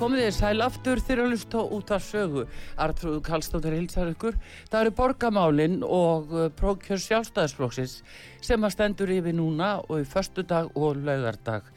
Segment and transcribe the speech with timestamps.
[0.00, 2.46] Komið þér sæl aftur þegar að lusta út af sögu.
[2.80, 4.38] Artrúðu Kallstóttir hilsar ykkur.
[4.72, 7.98] Það eru borgamálinn og uh, prókjör sjálfstæðisflóksins
[8.40, 11.68] sem að stendur yfir núna og í förstu dag og laugardag.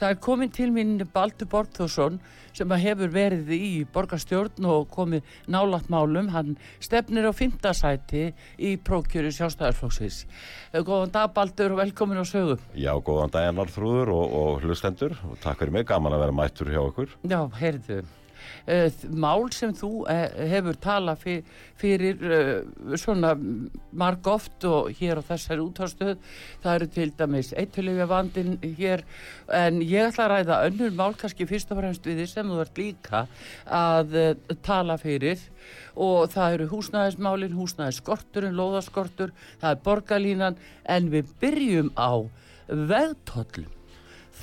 [0.00, 2.14] Það er komin til mín Baldur Borgþórsson
[2.56, 6.30] sem hefur verið í borgarstjórn og komið nálat málum.
[6.32, 10.22] Hann stefnir á fymtasæti í prókjöru sjálfstæðarflóksis.
[10.72, 12.56] Góðan dag Baldur og velkomin á sögu.
[12.72, 16.38] Já, góðan dag Ennar Þrúður og, og hlustendur og takk fyrir mig, gaman að vera
[16.40, 17.12] mættur hjá okkur.
[17.28, 18.00] Já, heyrðu.
[18.70, 21.40] Uh, mál sem þú uh, hefur talað fyr,
[21.80, 23.32] fyrir uh, svona
[23.92, 26.14] marg oft og hér á þessari útástöð
[26.62, 29.04] það eru til dæmis eitulífja vandin hér
[29.60, 32.60] en ég ætla að ræða önnur mál kannski fyrst og fremst við því sem þú
[32.64, 33.24] ert líka
[33.66, 34.16] að
[34.66, 35.40] tala fyrir.
[36.00, 42.24] Og það eru húsnæðismálin, húsnæðisskorturinn, lóðaskortur það er borgarlínan en við byrjum á
[42.70, 43.79] vegtollum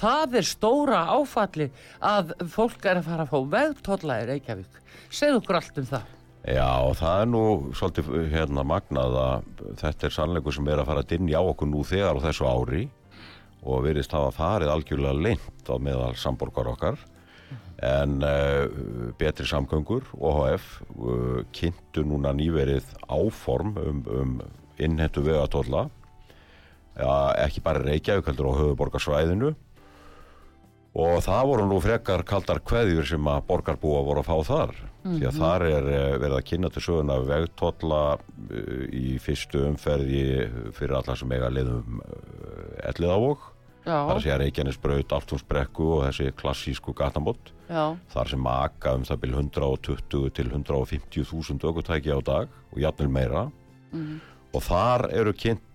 [0.01, 1.69] það er stóra áfalli
[2.03, 4.79] að fólk er að fara að fá vegtólla í Reykjavík.
[5.09, 6.13] Segð okkur allt um það.
[6.47, 7.43] Já, það er nú
[7.75, 11.67] svolítið hérna magnað að þetta er sannleikur sem er að fara að dinja á okkur
[11.67, 12.85] nú þegar á þessu ári
[13.67, 17.01] og verðist hafa farið algjörlega leint á meðal samborgar okkar
[17.83, 24.39] en uh, betri samgöngur OHF uh, kynntu núna nýverið áform um, um
[24.81, 25.87] innhentu vegatólla
[26.97, 27.11] ja,
[27.43, 29.53] ekki bara Reykjavík heldur á höfuborgarsvæðinu
[30.97, 34.87] og það voru nú frekar kaldar kveðjur sem að borgarbúa voru að fá þar mm
[35.03, 35.17] -hmm.
[35.17, 35.41] því að mhm.
[35.41, 40.23] þar er eh, verið að kynna til söguna vegtotla eh, í fyrstu umferði
[40.73, 43.53] fyrir alla sem eiga liðum eh, elliðavók
[43.87, 49.33] þar að segja Reykjanesbraut, Altúnsbrekku og þessi klassísku gatamott þar sem maka um það byrj
[49.33, 53.43] 120 til 150 þúsund aukutæki á dag og jafnvel meira
[53.91, 54.19] mm -hmm.
[54.53, 55.66] og þar eru kynnt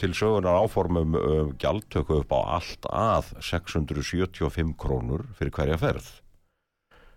[0.00, 6.08] til sögunar áformum um gjaldtöku upp á allt að 675 krónur fyrir hverja ferð.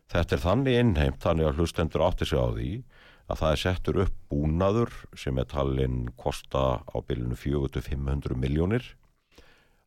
[0.09, 2.71] Þetta er þannig innheimt, þannig að hlustendur átti sig á því
[3.29, 8.87] að það er settur upp búnaður sem er talinn kosta á bylunu 400-500 miljónir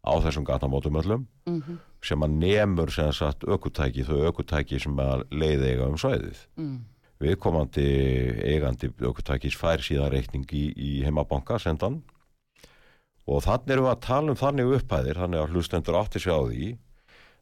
[0.02, 1.76] á þessum gatamótum öllum mm -hmm.
[2.02, 6.46] sem að nefnur sem sagt aukutæki, þau aukutæki sem að leiði eiga um svæðið.
[6.56, 6.78] Mm.
[7.22, 7.86] Viðkomandi
[8.42, 12.02] eigandi aukutækis fær síðan reikning í, í heimabanka sendan
[13.26, 16.40] og þannig erum við að tala um þannig upphæðir þannig að hlustendur átti sig á
[16.42, 16.72] því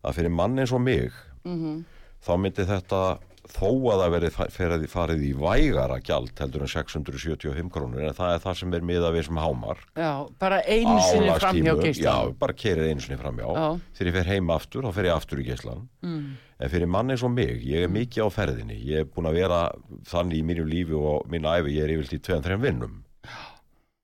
[0.04, 1.10] að fyrir mann eins og mig
[1.44, 1.82] mm -hmm.
[2.24, 3.02] þá myndi þetta
[3.50, 8.42] þó að það verið farið í vægara gjald heldur en 675 krónur en það er
[8.44, 12.52] það sem er miða við sem hámar Já, bara einu sinni framhjá geyslan Já, bara
[12.52, 13.48] kerir einu sinni framhjá.
[13.96, 16.24] Þegar ég fer heima aftur, þá fer ég aftur í geyslan mm.
[16.60, 17.98] en fyrir mann eins og mig ég er mm.
[17.98, 19.62] mikið á ferðinni, ég er búin að vera
[20.10, 23.00] þannig í mínu lífi og mínu æfi ég er yfirlt í 2-3 vinnum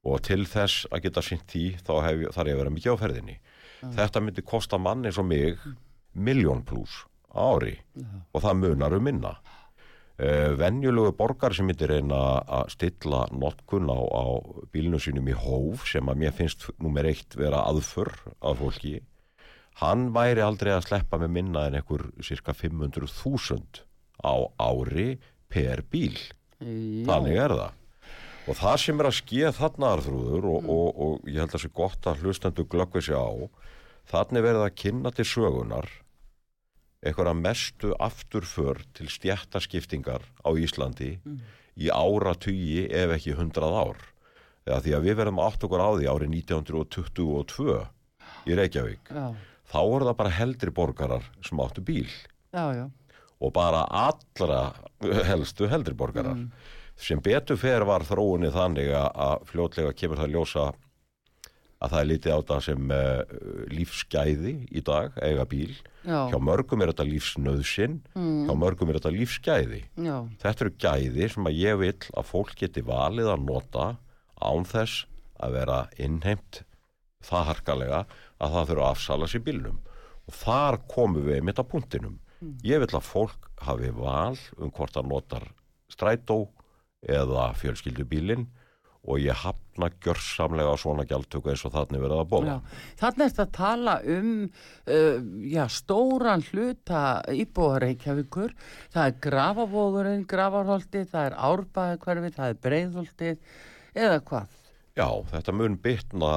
[0.07, 3.03] og til þess að geta synt því þá hef, þarf ég að vera mikið á
[3.03, 3.93] ferðinni mm.
[3.99, 5.61] þetta myndi kosta mann eins og mig
[6.17, 7.05] miljón pluss
[7.37, 8.27] ári mm.
[8.33, 13.99] og það munar um minna uh, venjulegu borgar sem myndi reyna að stilla notkun á,
[13.99, 14.25] á
[14.73, 19.01] bílinu sínum í hóf sem að mér finnst nummer eitt vera aðför af fólki
[19.83, 23.83] hann væri aldrei að sleppa með minna en einhver cirka 500.000
[24.25, 25.17] á ári
[25.53, 27.05] per bíl Já.
[27.11, 27.83] þannig er það
[28.47, 30.73] og það sem er að skeið þarna arþrúður og, mm.
[30.73, 33.31] og, og, ég held að það sé gott að hlustendu glöggvið sér á
[34.13, 35.89] þannig verið að kynna til sögunar
[37.07, 41.41] eitthvað mestu afturför til stjættaskiptingar á Íslandi mm.
[41.83, 44.07] í ára tugi ef ekki hundrað ár
[44.67, 47.77] eða því að við verðum átt okkur á því árið 1922
[48.47, 49.27] í Reykjavík já.
[49.67, 52.09] þá voru það bara heldri borgarar sem áttu bíl
[52.55, 52.87] já, já.
[53.43, 54.63] og bara allra
[55.27, 60.67] helstu heldri borgarar mm sem betur fer var þróunni þannig að fljótlega kemur það ljósa
[61.77, 63.35] að það er litið á það sem uh,
[63.69, 65.75] lífsgæði í dag, eiga bíl
[66.07, 66.31] Já.
[66.31, 68.47] hjá mörgum er þetta lífsnöðsin mm.
[68.47, 70.17] hjá mörgum er þetta lífsgæði Já.
[70.43, 73.89] þetta eru gæði sem að ég vil að fólk geti valið að nota
[74.41, 75.05] án þess
[75.37, 76.63] að vera innheimt
[77.27, 78.01] það harkalega
[78.41, 79.81] að það þurfa að afsala sér bílnum
[80.27, 82.57] og þar komum við mitt á punktinum mm.
[82.65, 85.51] ég vil að fólk hafi val um hvort það notar
[85.93, 86.47] strætó
[87.03, 88.47] eða fjölskyldubílin
[89.07, 92.57] og ég hafna gjörsamlega svona gjaldtöku eins og þannig verið að bóla.
[92.99, 98.57] Þannig er þetta að tala um uh, já, stóran hluta íbúðareikjavíkur.
[98.95, 103.61] Það er grafavóðurinn, gravarholtið, það er árbæðakverfið, það er breiðholtið
[103.95, 104.63] eða hvað?
[104.97, 106.29] Já, þetta mun bytna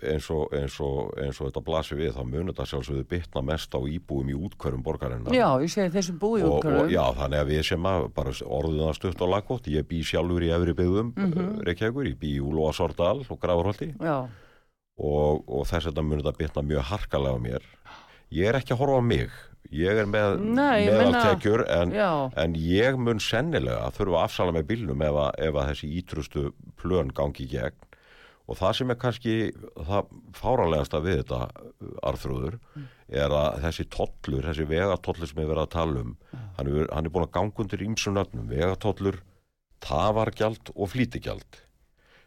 [0.00, 3.74] eins og, eins og, eins og þetta blasir við, þá mun þetta sjálfsögðu bytna mest
[3.76, 5.34] á íbúum í útkvörum borgarinnar.
[5.36, 6.86] Já, ég segi þessum búi og, útkvörum.
[6.86, 9.98] og já, þannig að við sem að bara orðum það stutt og laggótt, ég bý
[10.08, 11.34] sjálfur í efri byggðum, mm.
[11.34, 11.50] -hmm.
[11.68, 14.16] Reykjavíkur, ég bý í Úlóasordal og Grafarholti Já,
[14.96, 17.66] og, og þess að þetta mun þetta bytna mjög harkalega á mér.
[18.32, 19.36] Ég er ekki að horfa á mig,
[19.68, 21.92] ég er með meðaltekjur en,
[22.40, 26.46] en ég mun sennilega þurfa að afsala með bílnum ef að, ef að þessi ítrustu
[26.80, 27.84] plön gangi í gegn
[28.48, 29.34] og það sem er kannski
[29.76, 31.40] það fáralegasta við þetta
[32.08, 32.58] arþrúður
[33.08, 37.08] er að þessi tollur, þessi vegatollur sem er verið að tala um hann, er, hann
[37.08, 39.20] er búin að ganga undir ímsum nöfnum, vegatollur
[39.84, 41.60] tafargjald og flýtigjald.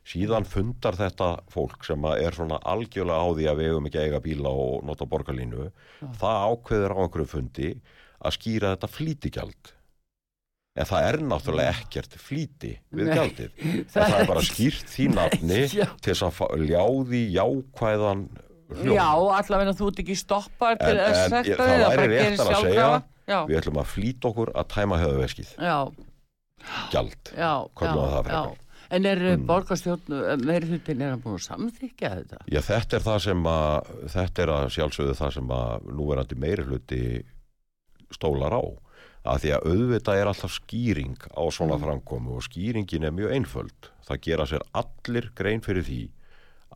[0.07, 4.21] Síðan fundar þetta fólk sem er svona algjörlega á því að við hefum ekki eiga
[4.23, 5.68] bíla og nota borgarlínu
[6.21, 7.69] það ákveður á einhverju fundi
[8.21, 9.73] að skýra þetta flýtigjald
[10.75, 13.15] en það er náttúrulega ekkert flýti við Nei.
[13.18, 15.88] gjaldið en það er bara skýrt því nafni Já.
[16.00, 18.21] til þess að ljáði jákvæðan
[18.71, 19.07] hljóm já,
[19.41, 22.89] allavega þú ert ekki stoppar til En- að þig, það væri réttara að segja,
[23.31, 25.51] Já, við ætlum að flýta okkur að tæma höfuveskið
[26.91, 27.31] gjald.
[28.91, 29.39] En er Mm.
[29.41, 29.45] mm.
[29.47, 30.01] borgarstjórn,
[30.68, 32.39] hlutin er hann búin að samþykja þetta?
[32.51, 36.65] Já, þetta er það sem að þetta er að sjálfsögðu það sem að núverandi meiri
[36.68, 37.00] hluti
[38.12, 38.63] stólar á
[39.27, 43.91] að því að auðvitað er alltaf skýring á svona framkomu og skýringin er mjög einföld
[44.07, 46.01] það gera sér allir grein fyrir því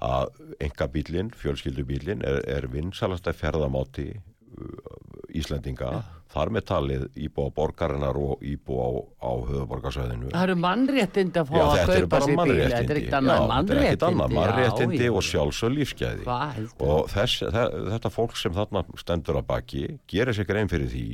[0.06, 4.96] að engabílin, fjölskyldubílin er, er vinsalasta ferðamáti uh,
[5.36, 6.04] Íslendinga
[6.36, 8.92] þar með talið íbúa borgarinnar og íbúa á,
[9.24, 13.46] á höfuborgarsvæðinu Það eru mannréttindi að fá að kaupa sér bíl, þetta er ekkert annað
[13.52, 14.28] mannréttindi.
[14.36, 15.30] mannréttindi og já.
[15.32, 16.90] sjálfsög heldur?
[16.90, 21.08] og þess, þe- þetta fólk sem þarna stendur að baki gerir sér grein fyrir því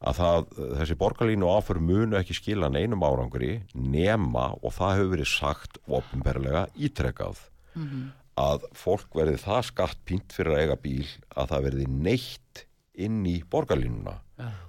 [0.00, 0.46] að það,
[0.80, 6.66] þessi borgarlínu áför munu ekki skila neinum árangri nema og það hefur verið sagt ofinberlega
[6.76, 7.42] ítrekkað
[8.40, 11.06] að fólk verði það skattpínt fyrir að eiga bíl
[11.36, 12.66] að það verði neitt
[13.00, 14.16] inn í borgarlínuna.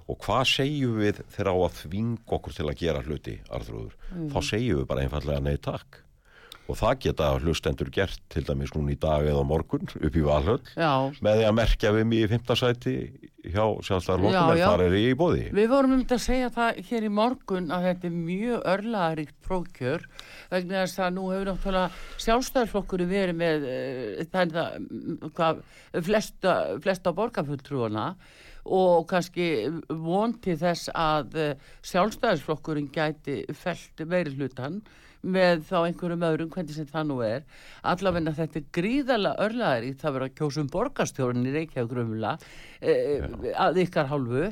[0.08, 3.96] Og hvað segjum við þegar á að þvinga okkur til að gera hluti, Arþrúður?
[4.32, 6.02] Þá segjum við bara einfallega nei takk
[6.70, 10.62] og það geta hlustendur gert til dæmis núna í dag eða morgun upp í Valhöll.
[10.76, 12.96] Já, með því að merkja við mig í fimmtasæti
[13.42, 16.50] hjá sjálfstæðarlókum Já, en þar er ég í bóði við vorum um þetta að segja
[16.54, 20.06] það hér í morgun að þetta er mjög örlaðaríkt prókjör
[20.52, 24.56] vegna þess að nú hefur náttúrulega sjálfstæðarflokkur verið með uh, það,
[25.34, 25.62] hvað,
[26.06, 28.06] flesta, flesta borgarfulltrúana
[28.62, 29.48] og kannski
[29.90, 34.84] von til þess að uh, sjálfstæðarflokkurinn gæti felt meiri hlutan
[35.22, 37.44] með þá einhverjum öðrum, hvernig sem það nú er.
[37.92, 42.32] Allavegna þetta er gríðarlega örlaðaríkt það verður að kjósa um borgarstjórn í Reykjavík grumla
[42.80, 44.48] eh, að ykkar hálfu.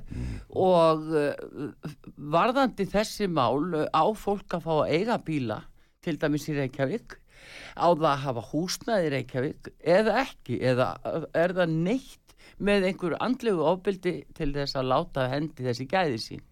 [0.66, 1.88] Og eh,
[2.36, 5.62] varðandi þessi mál á fólk að fá að eiga bíla
[6.04, 7.18] til dæmis í Reykjavík?
[7.74, 10.60] Á það að hafa húsnæði í Reykjavík eða ekki?
[10.70, 10.92] Eða
[11.34, 16.46] er það neitt með einhverju andlegu ofbyldi til þess að láta hendi þessi gæði sín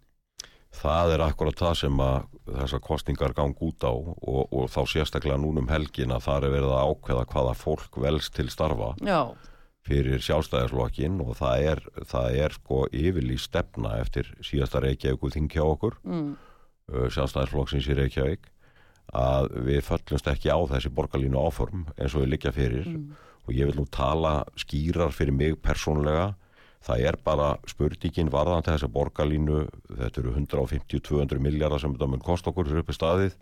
[0.79, 2.17] Það er akkurat það sem að
[2.49, 6.75] þessar kostningar gang út á og, og þá sérstaklega núnum helgin að það er verið
[6.77, 9.33] að ákveða hvaða fólk velst til starfa Já,
[9.89, 11.83] fyrir sjálfstæðarslokkin og það er,
[12.13, 16.31] það er sko yfirlý stefna eftir síðasta Reykjavík þing hjá okkur mm,
[16.93, 18.53] uh, sjálfstæðarflokksins í Reykjavík
[19.17, 22.91] að við föllumst ekki á þessi borgarlínu áform eins og við liggja fyrir.
[23.49, 26.35] Og ég vil nú tala skýrar fyrir mig persónlega
[26.85, 32.53] það er bara spurningin varðandi þessa borgarlínu þetta eru 150-200 miljardar sem þetta mun kosta
[32.53, 33.37] okkur fyrir uppi staðið.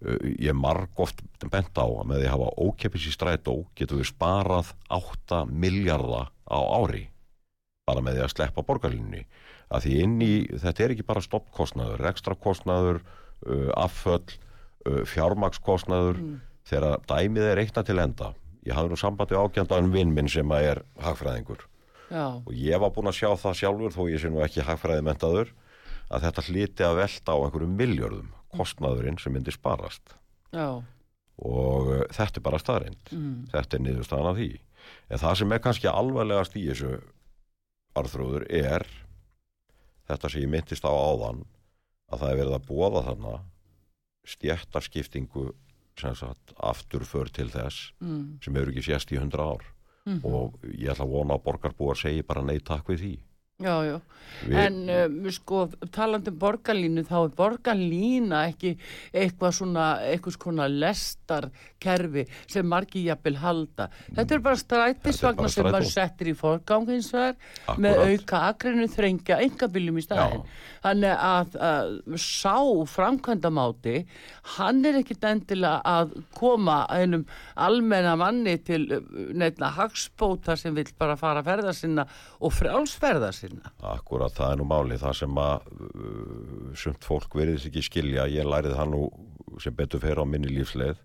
[0.00, 1.20] Uh, ég marg oft
[1.52, 6.30] bent á að með því að hafa ókeppis í strætó getum við sparað 8 miljardar
[6.48, 7.08] á ári
[7.90, 9.24] bara með því að sleppa borgarlínni
[9.70, 14.24] að því inn í, þetta er ekki bara stoppkostnaður, ekstrakostnaður uh, afföll,
[14.88, 16.22] uh, fjármakskostnaður
[16.70, 18.32] þegar dæmið er reikna til enda
[18.66, 21.66] ég hafði nú sambandi ágjandaðan vinn minn sem að er hagfræðingur
[22.10, 25.06] já, og ég var búinn að sjá það sjálfur þó ég sé nú ekki hagfræði
[25.06, 25.52] mentaður
[26.10, 30.16] að þetta hliti að velta á einhverjum miljörðum kostnaðurinn sem myndi sparast.
[30.50, 30.82] Já.
[31.40, 34.50] Og uh, þetta er bara staðreind mm, þetta er niðurstaðan af því.
[35.10, 36.98] En það sem er kannski alvarlegast í þessu
[37.98, 38.86] arþróður er
[40.10, 41.44] þetta sem ég myndist á áðan
[42.10, 43.34] að það er verið að búa þarna
[44.30, 45.50] stjættarskiptingu
[46.00, 49.66] sem sagt afturför til þess mm, sem hefur ekki sést í hundra ár
[50.06, 50.20] Mhm.
[50.24, 53.18] og ég ætla að vona að borgarbúar segi bara nei takk við því
[53.60, 54.00] Já, já.
[54.40, 58.70] Við- en um, sko, um borgarlínu, þá er borgarlína ekki
[59.12, 63.88] eitthvað svona, eitthvað svona lestarkerfi sem margi jafnvel halda.
[64.16, 65.90] Þetta er bara strætisvagnar sem strætó.
[65.90, 67.36] settir í forgang hins vegar
[67.76, 68.14] með Akkúrat.
[68.14, 70.46] auka akrinu þrengja engabiljum í staðin.
[70.84, 72.56] Þannig að, að sá
[72.94, 74.06] framkvæmdamáti,
[74.56, 77.26] hann er ekkit endilega að koma einum
[77.56, 78.86] almenna manni til
[79.36, 82.06] nefna hagspóta sem vill bara fara að ferða sinna
[82.40, 83.49] og frjálsferða sinna.
[83.90, 88.48] Akkurat, það er nú máli, það sem að uh, sumt fólk veriðs ekki skilja, ég
[88.48, 89.04] lærið það nú
[89.62, 91.00] sem betur fer á minni lífsleið,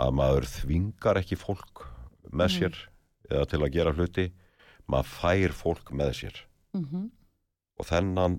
[0.00, 1.84] að maður þvingar ekki fólk
[2.30, 2.78] með sér
[3.30, 4.26] eða til að gera hluti,
[4.90, 6.44] maður fær fólk með sér.
[6.76, 6.84] Mm
[7.80, 8.34] Og þennan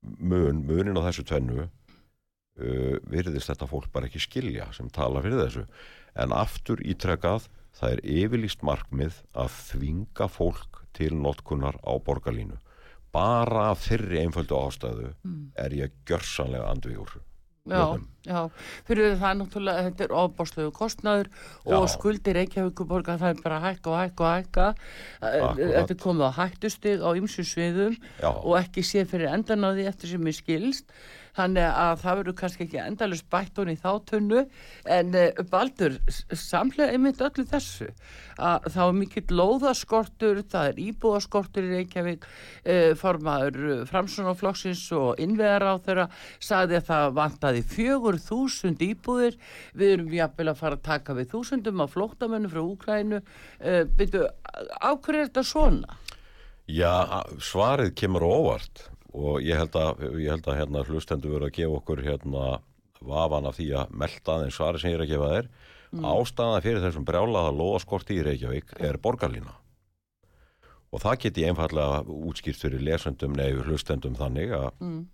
[0.00, 5.42] mun, munin á þessu tvennu, uh, virðist þetta fólk bara ekki skilja sem tala fyrir
[5.42, 5.64] þessu.
[6.16, 12.58] En aftur ítrekað, það er yfirlýst markmið að þvinga fólk til notkunar á borgarlínu.
[13.14, 15.12] Bara af þeirri einföldu ástæðu
[15.56, 17.20] er ég gjörsanlega andvígur.
[17.68, 17.98] Já.
[18.28, 18.40] Já,
[18.88, 21.30] fyrir það er náttúrulega, þetta er ofbáslegu kostnaður
[21.64, 21.92] og Já.
[21.96, 24.66] skuldir Reykjavíkuborga það er bara hækka og hækka og hækka.
[25.20, 25.62] Akkúrat.
[25.76, 28.28] Þetta er komið á hættustig á ymsu sviðum Já.
[28.32, 30.92] og ekki sé fyrir endan á því eftir sem ég skilst.
[31.38, 34.40] Þannig að það verður kannski ekki endalust bætt hún í þáttunnu
[34.90, 37.86] en uh, Baldur, s- samlega einmitt öllu þessu
[38.42, 45.62] að þá er mikill lóðaskortur, það er íbúðaskortur í Reykjavík, uh, formaður Framsunarflokksins og innvegar
[45.62, 46.08] á þeirra
[46.42, 49.38] sagði að það vantaði fjögur þúsund íbúðir,
[49.78, 54.26] við erum jafnvel að fara að taka við þúsundum af flóttamönnu frá Úkrænu, uh, byrju,
[54.82, 55.98] á hverju er þetta svona?
[56.68, 61.48] Já, svarið kemur á óvart og ég held að, ég held að hérna, hlustendur verið
[61.48, 62.48] að gefa okkur hérna
[63.00, 65.48] vafan af því að melda aðeins svarið sem ég er að gefa þér.
[65.88, 69.54] Ástæðan fyrir þessum brjálaða lóðaskorti í Reykjavík er borgarlína.
[70.92, 75.06] Og það get ég einfallega útskýrt fyrir lesendum nefnir hlustendum þannig að Mm.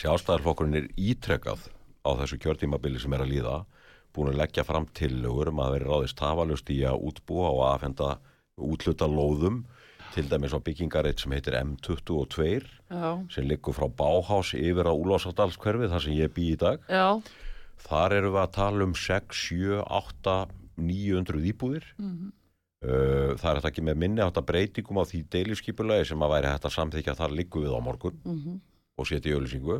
[0.00, 1.68] sjálfstæðarflokkurinn er ítrekkað
[2.04, 3.56] á þessu kjörtímabili sem er að líða
[4.14, 8.10] búin að leggja fram tillögur um að veri ráðist tafalust í að útbúa og aðfenda
[8.62, 9.64] útluta lóðum
[10.14, 15.90] til dæmis á byggingareitt sem heitir M22 Já, sem liggur frá Báhás yfir á Úlfarsadalskverfi
[15.90, 16.84] þar sem ég bý í dag.
[16.86, 17.18] Já,
[17.88, 20.36] þar eru við að tala um 6, 7, 8
[20.78, 21.90] 900 íbúðir.
[21.98, 22.32] Mhm.
[22.84, 26.32] Uh, það er þetta ekki með minni átt að breytingum á því deiliskypulagi sem að
[26.34, 28.58] væri hægt að samþykja þar liggu við á morgun mhm,
[29.00, 29.78] og setja í auðlýsingu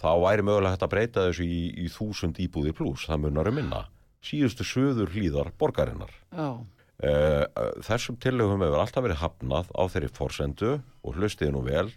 [0.00, 3.58] þá væri mögulega hægt að breyta þessu í, í þúsund íbúðir pluss, það munar um
[3.60, 3.82] minna.
[4.24, 6.12] Síðustu söður hlýðar borgarinnar.
[6.34, 7.44] Uh,
[7.84, 10.70] þessum tillögum hefur alltaf verið hafnað á þeirri forsendu
[11.02, 11.88] og hlustiði nú vel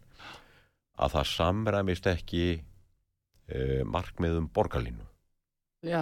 [0.97, 5.05] að það samræmist ekki uh, markmiðum borgarlínu.
[5.85, 6.01] Já,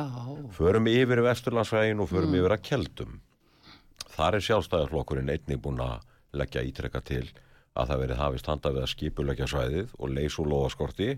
[0.56, 2.40] förum yfir Vesturlandsvegin og förum Mm.
[2.40, 3.18] yfir að keldum.
[4.16, 6.00] Þar er sjálfstæðarflokkurinn einnig búin að
[6.34, 7.25] leggja ítrekka til
[7.75, 11.10] að það verið hafist handa við að skipuleggja svæðið og leys úr loðaskorti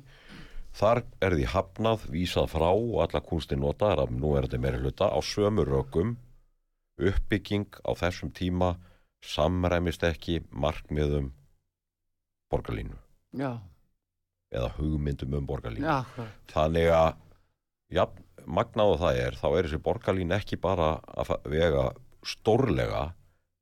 [0.78, 4.82] þar er því hafnað, vísað frá og alla kunstin notaðar af nú er þetta meiri
[4.84, 6.16] hluta á sömu rökum.
[6.98, 8.76] Uppbygging á þessum tíma
[9.26, 11.32] samræmist ekki markmiðum
[12.52, 12.98] borgarlínu.
[13.38, 13.60] Já,
[14.54, 15.86] eða hugmyndum um borgarlínu.
[15.86, 16.06] Já,
[16.54, 17.12] þannig að
[17.94, 18.04] já,
[18.46, 21.90] magnáðu það er þá er þessi borgarlín ekki bara að vega
[22.26, 23.04] stórlega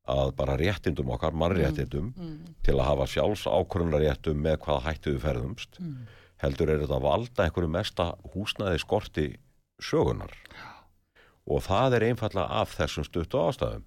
[0.06, 5.24] að bara réttindum okkar, mannréttindum Mm, til að hafa sjálfs ákvörunarréttum með hvað hættu við
[5.24, 5.80] ferðumst.
[5.82, 6.06] Mm.
[6.42, 9.26] Heldur er þetta að valda einhverju mesta húsnæði skorti
[9.82, 10.32] sögunar
[11.46, 13.84] og það er einfallega af þessum stuttu ástæðum.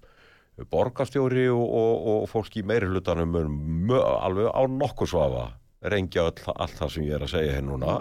[0.70, 3.54] Borgarstjóri og, og, og fólk í meiri hlutanum mun
[3.90, 5.46] mö- alveg á nokkur svafa
[5.80, 7.94] rengja öll, allt það sem ég er að segja hér núna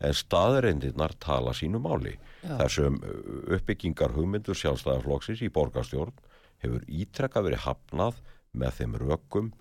[0.00, 2.16] en staðreindirnar tala sínu máli.
[2.40, 2.56] Já.
[2.62, 2.96] þessum
[3.52, 6.14] uppbyggingar hugmyndur sjálfstæðarflokksins í borgarstjórn
[6.64, 8.22] hefur ítrekka verið hafnað
[8.56, 9.52] með þeim rökum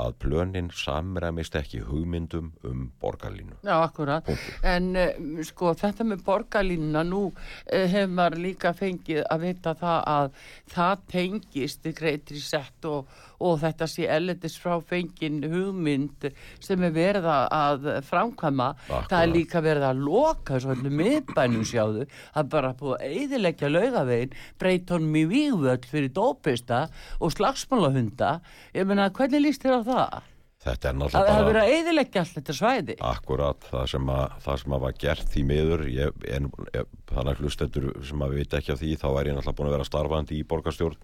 [0.00, 3.58] að plönin samræmist ekki hugmyndum um borgarlínu.
[3.64, 4.24] Já, akkurat.
[4.26, 4.58] Punktur.
[4.66, 7.34] En uh, sko þetta með borgarlínuna, nú uh,
[7.70, 10.30] hefur maður líka fengið að vita það að
[10.74, 16.28] það tengist í greitri sett og, og þetta sé ellendis frá fengin hugmynd
[16.62, 18.70] sem er verið að framkvæma.
[18.86, 19.10] Akkúrat.
[19.12, 22.06] Það er líka verið að loka svona miðbænum sjáðu.
[22.34, 26.82] Það er bara búið að eyðileggja laugavegin, breyta honum í vígvöld fyrir dópista
[27.20, 28.34] og slagsmálahunda.
[28.76, 30.20] Ég meina, hvernig líst þér á það?
[30.60, 32.94] Þetta er Það náttúrulega hefur bara verið að eyðileggja allt þetta svæði.
[33.10, 35.84] akkurat það sem, að, það sem að var gert því miður.
[35.88, 39.38] Ég, en, ég, þannig að hlustendur sem að vita ekki af því, þá er ég
[39.38, 41.00] náttúrulega búin að vera starfandi í borgarstjórn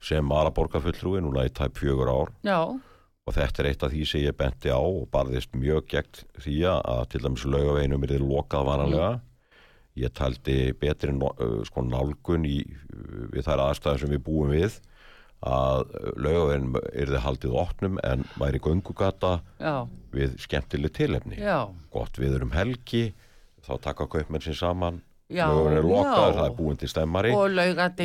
[0.00, 2.32] sem aðra borgarfulltrúi núna í tæp fjögur ár.
[2.46, 2.60] Já,
[3.30, 6.54] og þetta er eitt af því sem ég benti á og barðist mjög gegn því
[6.72, 9.10] að til dæmis laugaveinum er þið lokað vanalega
[10.00, 11.12] ég taldi betri
[11.68, 12.60] sko nálgun í,
[13.32, 14.78] við þær aðstæðar sem við búum við
[15.46, 15.86] að
[16.20, 21.38] laugaveginn yrði haldið opnum en væri göngugata já, við skemmtileg tilefni.
[21.40, 23.14] já, Gott við erum helgi,
[23.64, 25.46] þá taka kaupmenn sér saman, Já,
[25.86, 27.30] lokaður, það er búin til stemmari.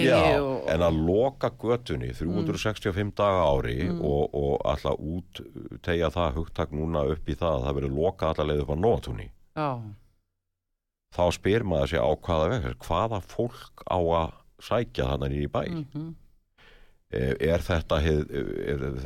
[0.05, 4.01] Já, og, en að loka götunni 365 daga á ári Mm.
[4.05, 5.41] og, og alltaf út
[5.81, 8.77] tegja það hugtak núna upp í það að það verið loka allar leið upp á
[9.55, 9.69] já,
[11.15, 14.31] þá spyr maður sér á hvaða veg hvaða fólk á að
[14.65, 15.61] sækja þannig í bæ?
[15.71, 16.07] Mhm,
[17.15, 18.01] er, er, þetta,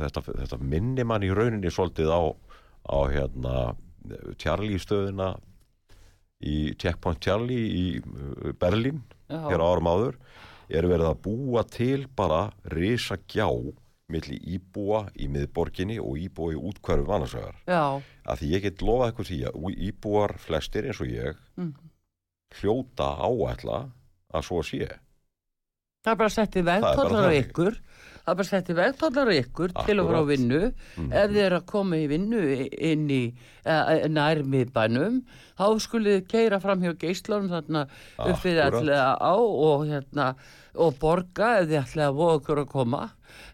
[0.00, 2.22] þetta, þetta minni mann í rauninni svolítið á,
[2.90, 3.54] á hérna
[4.40, 5.34] Charlie stöðuna
[6.40, 10.16] í Checkpoint Charlie í uh, Berlín já, hér árum áður
[10.70, 13.48] er verið að búa til bara risa gjá
[14.10, 17.82] milli íbúa í miðborginni og íbúa í útkværu vanarsögar já,
[18.26, 21.74] að því ég get lofað eitthvað því að íbúar flestir eins og ég Mhm.
[22.60, 23.78] hljóta áætla
[24.34, 24.88] að svo sé.
[26.02, 27.76] Það er bara settið er bara vegtóllar á ykkur
[28.26, 30.60] það bara settið vegtóllar á ykkur til og frá vinnu
[30.96, 31.12] Mhm.
[31.12, 32.42] ef þið eru að koma í vinnu
[32.90, 33.22] inn í
[33.66, 35.20] uh, nærmiðbænum
[35.58, 37.82] þá skulið þið keira fram hjá geislunum þarna
[38.18, 38.80] upp við Akkúrat.
[38.80, 40.34] allega á og hérna
[40.74, 43.02] og borga ef þið ætlaði að voða okkur að koma.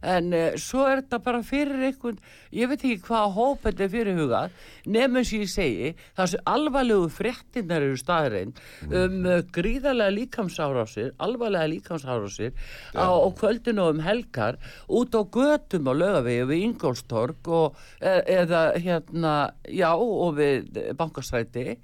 [0.06, 2.20] En uh, svo er þetta bara fyrir einhvern
[2.56, 4.54] ég veit ekki hvað hóp þetta er fyrir hugað
[4.87, 8.54] nefnum sem ég segi sem alvarlegu fréttinnar eru staðrein
[8.87, 12.54] um uh, gríðarlega líkamsárásir alvarlega líkamsárásir
[12.96, 18.12] á, á kvöldinu og um helgar út á götum á lögavegi við Ingolstorg og, e,
[18.40, 19.35] eða hérna
[19.68, 21.78] já og við bankastræti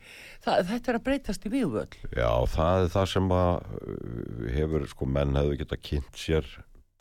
[0.45, 4.89] það, þetta er að breytast í vígvöld Já, það er það sem að uh, hefur,
[4.91, 6.49] sko, menn hefur geta kynnt sér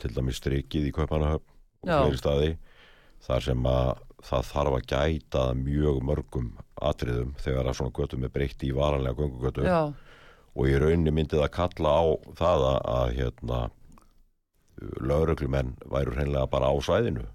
[0.02, 1.48] til dæmis strikið í Kaupanahöfn
[1.82, 1.98] og Já.
[1.98, 2.52] fleiri staði
[3.22, 6.48] þar sem að það þarf að gæta að mjög mörgum
[6.82, 9.80] atriðum þegar að svona göttum er breytt í varanlega göngugötum já,
[10.52, 12.02] og í rauninni myndi það kalla á
[12.38, 13.60] það að, að hérna
[15.02, 17.26] lauruglumenn væru hreinlega bara á svæðinu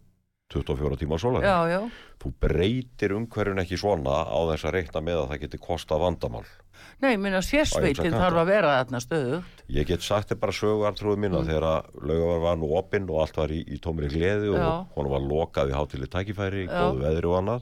[0.54, 1.80] 24 tíma sólar já, já
[2.24, 6.46] þú breytir umhverjun ekki svona á þess að reikna með að það geti kosta vandamál
[7.02, 9.64] Nei, minna sérsveitin þarf að vera þarna stöðugt.
[9.70, 11.48] ég get sagt þér bara söguartrúðu mína Mm.
[11.50, 14.88] þegar laugavar var nú opinn og allt var í, í tómri gleði og Já.
[14.96, 16.80] hún var lokað í hátileg tækifæri, Já.
[16.80, 17.62] góðu veðri og annað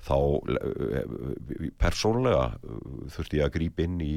[0.00, 0.16] þá
[0.50, 4.14] eh, persónlega eh, þurfti ég að grípa inn í,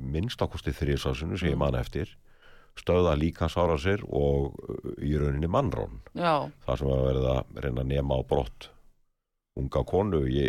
[0.00, 1.52] minnstakosti þriðsásinu sem Mm.
[1.52, 2.14] ég man eftir
[2.78, 6.00] stöða líkansára sér og eh, í rauninni mannrón
[6.66, 8.70] það sem var verið að reyna að nema á brott
[9.58, 10.44] unga konu í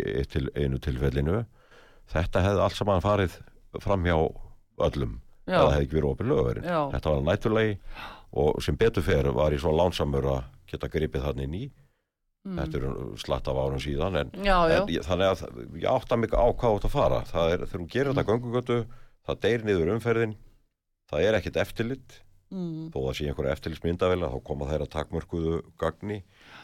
[0.54, 1.42] einu tilfellinu.
[2.10, 3.36] Þetta hefði allt saman farið
[3.82, 4.16] fram hjá
[4.86, 5.18] öllum
[5.50, 6.78] eða hefði ekki verið opið lögverið Já.
[6.94, 7.76] þetta var nætturlegi
[8.40, 11.64] og sem betur fer var ég svo lánsamur að geta gripið þannig inn í.
[12.40, 12.56] Mm.
[12.56, 16.16] þetta er slatt af árum síðan en, já, já, en ég, þannig að ég átta
[16.16, 17.18] mig á hvað átt að fara.
[17.28, 18.78] Það er þegar þú gerir þetta göngugötu
[19.28, 20.32] það deyr niður umferðin
[21.10, 22.18] það er ekkit eftirlit
[22.54, 22.90] mm.
[22.94, 26.20] þó það sé einhverja eftirlitsmyndavel þá koma þær að takmörkuðu gagni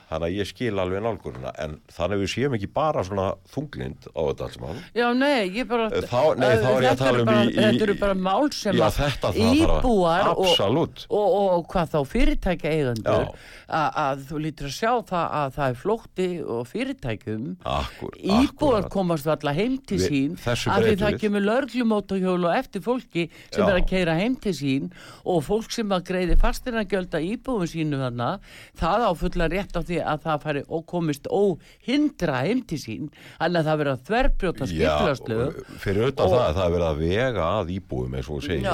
[0.07, 4.07] þannig að ég skil alveg nálgurina en þannig að við séum ekki bara svona þunglind
[4.15, 5.89] á þetta alls mann já, nei, ég bara...
[5.91, 8.77] Þá, nei, þá er ég að tala um bara, í, Þetta eru bara mál sem
[8.79, 13.35] Já, að þetta íbúar að og, og, og hvað þá fyrirtækja eigendur Já.
[13.67, 18.47] að, að þú lítur að sjá það að það er flótti og fyrirtækjum Akkur, Íbúar
[18.47, 18.89] akkúrat.
[18.95, 21.21] komast alltaf heim til Við- sín af því breytum það við.
[21.25, 23.69] kemur lörglumótahjól og eftir fólki sem Já.
[23.73, 24.89] er að keira heim til sín
[25.27, 28.31] og fólk sem að greiði fastina gjölda íbúum sínu þarna
[28.79, 33.11] það á fulla rétt á því að það fari og komist óhindra heim til sín
[33.39, 36.89] þannig að það verður að þverbrjóta skiplastlögu Já, fyrir auðvitað það að það er verið
[36.91, 38.69] að vega að íbúum eins og segir,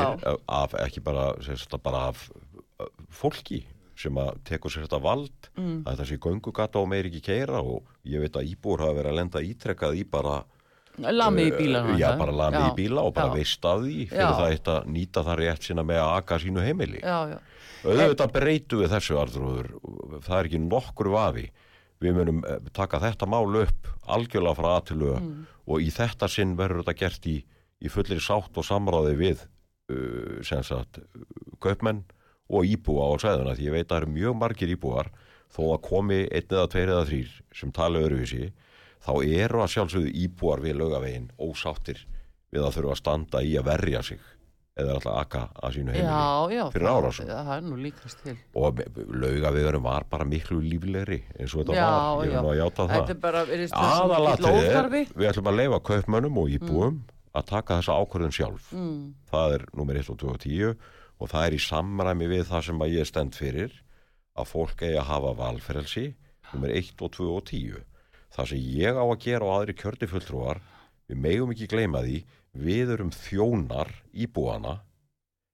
[0.62, 2.26] af, ekki bara, sérst, bara af
[3.12, 3.62] fólki
[4.02, 5.82] sem að tekur sér þetta vald Mm.
[5.84, 9.10] að það sé göngugata og meir ekki keira og ég veit að íbúur hafa verið
[9.12, 10.38] að lenda ítrekkað í bara
[11.12, 13.36] lami í bílana Uh, já, bara lami í bíla og bara já.
[13.36, 14.32] veist af því fyrir Já.
[14.38, 17.38] það eitt að nýta það rétt sína með að aka sínu heimili já, já,
[17.84, 19.70] auðvitað breytu við þessu arðrúður
[20.26, 21.46] það er ekki nokkur vafi.
[22.02, 25.46] Við munum eh, taka þetta mál upp algjörlega frá aðtilu Mm.
[25.66, 27.36] og í þetta sinn verður þetta gert í,
[27.82, 29.44] í fullir sátt og samráði við
[29.90, 30.98] uh, sem sagt
[31.62, 32.02] kaupmenn
[32.50, 35.10] og íbúa á sæðuna því ég veit að það eru mjög margir íbúar
[35.52, 38.50] þó að komi einn eða tveir eða þrýr sem tala öðruvísi
[39.02, 42.02] þá eru að sjálfsögðu íbúar við lögavegin ósáttir
[42.52, 44.20] við að þurfa að standa í að verja sig
[44.72, 48.36] eða alltaf akka að sínu heimili já, já fyrir er til.
[48.56, 48.80] Og
[49.22, 52.86] laugaviðurum var bara miklu líflegri eins og þetta Já, var, ég er nú að játa
[52.88, 53.12] það.
[53.12, 56.98] Er aðalatrið er, við ætlum að leifa kaupmönnum og íbúum
[57.32, 58.72] að taka þessa ákvörðun sjálf.
[58.72, 59.14] Mm.
[59.32, 60.74] það er nummer 1 og 2 og 10
[61.22, 63.78] og það er í samræmi við það sem að ég stend fyrir
[64.36, 66.06] að fólk eigi að hafa valferelsi
[66.52, 67.80] nummer 1 og 2 og 10
[68.32, 70.60] það sem ég á að gera og aðri kjördi fulltrúar
[71.08, 74.80] við megum ekki gleyma því við erum þjónar íbúana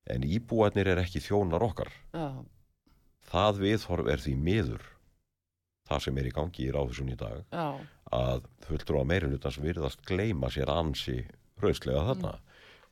[0.09, 1.91] en íbúarnir er ekki þjónar okkar.
[2.17, 2.45] Já,
[3.29, 4.87] það viðhorf er því miður
[5.89, 7.69] það sem er í gangi í ráðhúsun í dag já,
[8.17, 11.23] að fulltrú á meirihlutans virðast gleyma sér ansi
[11.61, 12.35] hraustlega þarna.
[12.37, 12.45] Mm.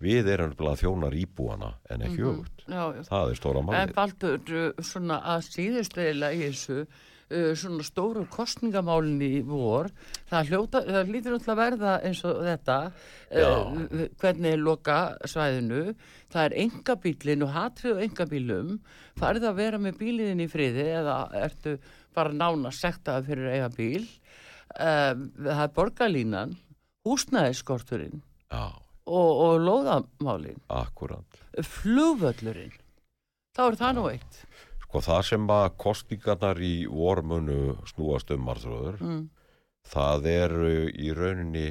[0.03, 2.65] við erum nefnilega þjónar íbúana en ekki öfugt.
[2.69, 3.03] Já, já.
[3.09, 3.93] það er stóra En málið.
[3.97, 6.83] Baldur, uh, svona að síðustu eiginlega í þessu,
[7.29, 9.89] svona stóru kostningamálinni í vor,
[10.31, 12.77] það, hljóta, það lítur alltaf að verða eins og þetta,
[13.43, 13.81] uh,
[14.23, 15.83] hvernig er loka svæðinu,
[16.33, 18.77] það er engabílin og hatrið á engabílum,
[19.19, 21.77] farið að vera með bíliðin í friði eða ertu
[22.15, 24.07] bara nána sektaði fyrir eiga bíl,
[24.79, 26.57] um, það er borgarlínan,
[27.07, 28.23] húsnæðiskorturinn
[28.55, 28.79] og,
[29.11, 32.75] og lóðamálin, akkurat flugvöllurinn,
[33.57, 34.41] þá er það nú eitt.
[34.87, 39.25] Sko það sem að kostningarnar í vormunu snúast um marþróður Mm.
[39.87, 41.67] það er uh, í rauninni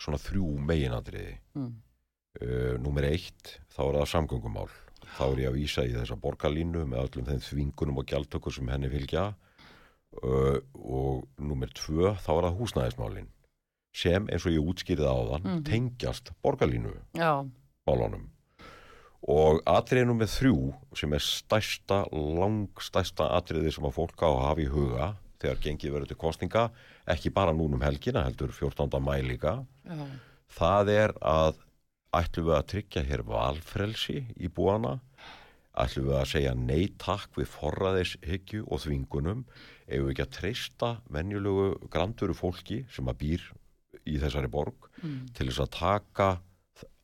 [0.00, 1.74] svona þrjú meginadriði Mm.
[2.40, 4.68] uh, Númer eitt, þá er það samgöngumál
[5.16, 8.68] þá er ég að vísa í þessa borgarlínu með öllum þeim þvingunum og gjaldtökur sem
[8.68, 9.24] henni fylgja
[10.22, 13.28] uh, og númer tvö, þá er það húsnæðismálin
[13.92, 15.62] sem eins og ég útskýrið áðan Mhm.
[15.66, 16.92] tengjast borgarlínu
[17.86, 18.28] málunum
[19.28, 24.64] og atriði nummer þrjú sem er stærsta, langstærsta atriði sem að fólk á að hafa
[24.64, 26.64] í huga þegar gengið verður til kostninga
[27.10, 28.96] ekki bara núnum helgina, heldur 14.
[29.00, 30.06] mæ líka já,
[30.56, 31.60] það er að
[32.16, 34.98] ætlum við að tryggja hér valfrelsi í búana
[35.78, 39.44] ætlum við að segja nei takk við forraðishyggju og þvingunum
[39.86, 43.48] ef við ekki að treysta venjulegu granduru fólki sem að býr
[44.08, 45.30] í þessari borg mm.
[45.36, 46.30] til þess að taka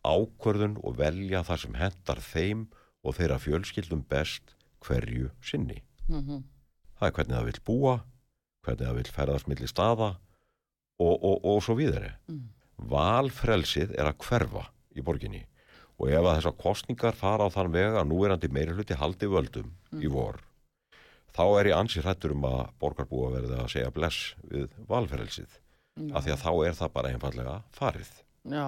[0.06, 2.66] ákvörðun og velja það sem hendar þeim
[3.06, 5.82] og þeirra fjölskyldum best hverju sinni.
[6.08, 6.44] Mm
[6.96, 7.94] Það er hvernig það vil búa,
[8.64, 10.16] hvernig það vil ferðast milli staða
[10.98, 12.08] og, og, og svo víðari.
[12.30, 12.46] Mm.
[12.76, 14.62] Valfrelsið er að hverfa
[14.96, 15.42] í borginni
[16.00, 19.70] og ef að þessar kostningar fara á þann vega að núverandi meiri hluti haldi völdum
[20.00, 20.40] í vor,
[21.36, 25.48] þá er ég ansi hrættur um að borgarbúa verði að segja bless við valfrelsið.
[26.12, 28.10] Af því að þá er það bara einfallega farið.
[28.46, 28.66] Já,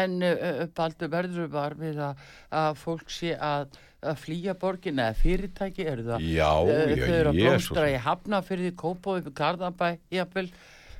[0.00, 2.20] en uh, Baldur verður var við að,
[2.54, 7.14] að fólk sé að, að flýja borgin eða fyrirtæki eru það Já, uh, já, þau
[7.16, 7.48] eru að Jesús.
[7.48, 10.46] blómstra í Hafnafyrði, Kópói, Garðabæ, jafnvel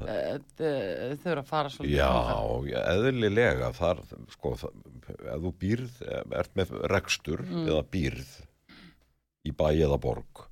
[0.00, 2.10] uh, þau eru að fara svolítið Já,
[2.72, 4.02] já, eðlilega þar,
[4.34, 6.02] sko, ef þú býrð
[6.42, 8.36] ert með rekstur eða býrð
[9.48, 10.46] í bæ eða borg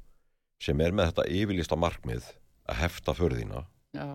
[0.62, 2.24] sem er með þetta yfirlista markmið
[2.68, 3.60] að hefta förðina
[3.94, 4.06] já,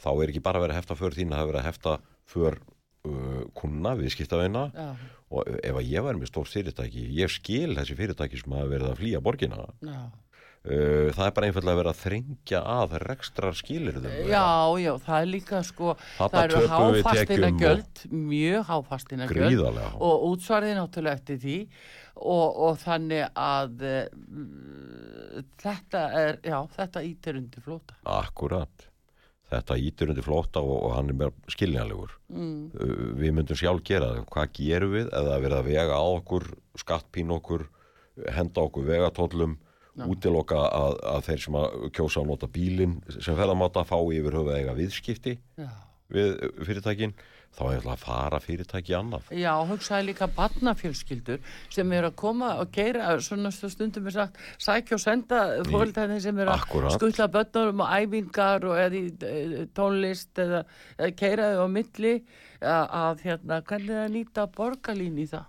[0.00, 1.96] þá er ekki bara verið að hefta för þín að hafa verið að hefta
[2.30, 4.88] för uh, kuna, viðskiptaveina já,
[5.30, 8.90] og ef að ég væri með stórt fyrirtæki ég skil þessi fyrirtæki sem hafa verið
[8.90, 9.68] að flýja borgina.
[9.80, 10.02] Uh, já
[10.60, 14.44] það er bara einfallega verið að þrengja að rekstrar skilirðum Já,
[14.76, 21.16] já, það er líka sko það eru háfastina gjöld mjög háfastina gríðarlega og útsvarið náttúrulega
[21.16, 21.56] eftir því.
[22.20, 28.89] Og, og þannig að uh, þetta er, já, þetta ítir undir flóta Akkurat.
[29.50, 32.12] Þetta ítur undir flóta og, og hann er mér skiljanlegur.
[32.30, 32.60] mm.
[32.74, 34.20] Uh, Við myndum sjálf gera það.
[34.30, 36.46] Hvað gerum við eða verið að vega á okkur,
[36.78, 37.66] skattpín okkur,
[38.30, 39.58] henda okkur vegatóllum,
[39.98, 40.04] Já.
[40.06, 44.54] útiloka að, að þeir sem að kjósa að nota bílinn sem ferðamáta fá yfir höfuð
[44.54, 45.66] eiga viðskipti Já,
[46.14, 46.32] við
[46.66, 47.14] fyrirtækin,
[47.50, 49.30] þá er það að fara fyrirtæki annað.
[49.34, 54.98] já hugsaði líka barnafjölskyldur sem eru að koma og keira svona stundum er sagt sækja
[54.98, 60.64] og senda fólkdæðin sem eru að skutla börnum og æfingar og eða eh, tónlist eða,
[60.98, 62.14] eða keira þau á milli
[62.60, 65.48] að, að hérna, hvernig er að nýta borgarlín í það?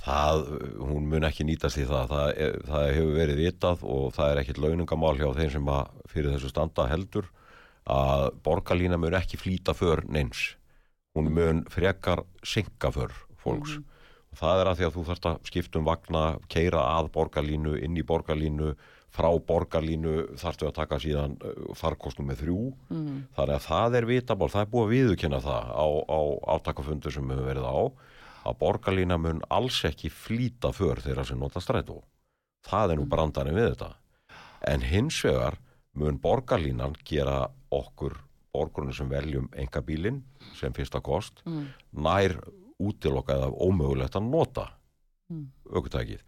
[0.00, 0.46] Það,
[0.80, 2.12] hún mun ekki nýtast í það.
[2.14, 5.98] Það, er, það hefur verið vitað og það er ekkit launungamál hjá þeim sem að
[6.08, 7.28] fyrir þessu standa heldur
[7.88, 10.54] að borgarlína mun ekki flýta för neins.
[11.16, 13.80] Hún mun frekar synka för fólks.
[14.30, 17.74] Og það er að því að þú þarft að skipta um vagna, keira að borgarlínu,
[17.82, 18.74] inn í borgarlínu,
[19.10, 22.58] frá borgarlínu þarftu að taka síðan uh, farkostum með þrjú.
[22.94, 23.16] Mm.
[23.34, 26.20] Þannig að það er vitamál, það er búið að viðurkenna það á, á
[26.54, 27.78] átakafundu sem hefur verið á
[28.40, 31.98] að borgarlína mun alls ekki flýta för þeirra sem nota strætó.
[32.66, 33.90] Það er nú brandarinn við þetta.
[34.70, 35.58] En hins vegar
[35.94, 38.16] mun borgarlínan gera okkur
[38.54, 40.22] borgurinn sem veljum engabílinn
[40.58, 41.66] sem fyrsta kost Mm.
[41.94, 42.34] nær
[42.80, 44.70] útilokað af ómögulegt að nota
[45.30, 45.50] Mm.
[45.70, 46.20] aukutækið.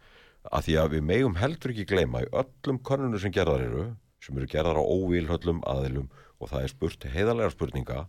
[0.51, 4.37] Að því að við megum heldur ekki gleyma í öllum könnunum sem gerðar eru, sem
[4.37, 8.07] eru gerðar á óvílhöllum aðilum og það er spurt heiðarlega spurninga,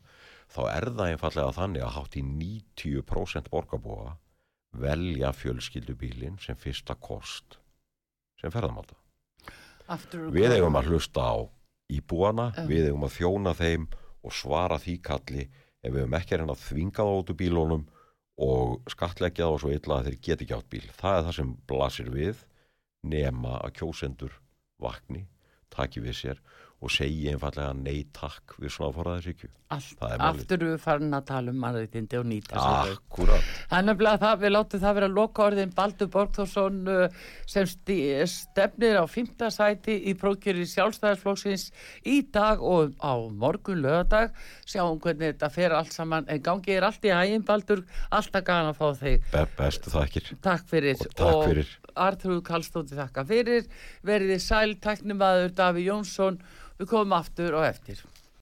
[0.50, 4.16] þá er það einfallega þannig að hátt í 90% borgarbúa
[4.74, 7.58] velja fjölskyldubílinn sem fyrsta kost
[8.40, 8.94] sem ferðamáta.
[9.92, 11.36] Aftur, Við eigum að hlusta á
[11.92, 12.64] íbúana, Já.
[12.68, 13.84] við eigum að þjóna þeim
[14.24, 15.44] og svara því kalli
[15.84, 17.84] ef við hefum ekki að reyna að þvinga þá út úr bílónum
[18.44, 20.86] og skatleggja þá svo illa að þeir geti ekki átt bíl.
[20.96, 22.40] Það er það sem blasir við
[23.04, 24.38] nema að kjósendur
[24.80, 25.26] vakni,
[25.70, 26.40] taki við sér
[26.84, 29.44] og segi einfallega nei takk við svona málið.
[30.28, 32.98] aftur við farin að tala um mannréttindi og nýta sér þau.
[32.98, 33.48] Akkurat.
[34.24, 37.68] Það við látum það vera loka orðin Baldur Borgþórsson uh, sem
[38.30, 41.70] stefnir á fymta sæti í prókjöri sjálfstæðarsflokksins
[42.04, 44.34] í dag og á morgun lögadag.
[44.68, 48.74] Sjáum hvernig þetta fer allt saman, en gangi er allt í hægin Baldur, alltaf gana
[48.74, 49.30] að fá þig.
[49.32, 50.34] Be bestu þakkir.
[50.44, 51.00] Takk fyrir.
[51.00, 51.78] Og takk fyrir.
[51.94, 53.66] Arþrúð Kallstóttir þakka fyrir.
[54.06, 56.38] Verið þið sæl, tæknimaður Daví Jónsson.
[56.80, 58.00] Við komum aftur og eftir.